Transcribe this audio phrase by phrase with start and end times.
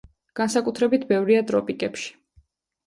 [0.39, 2.13] განსაკუთრებით ბევრია ტროპიკებში.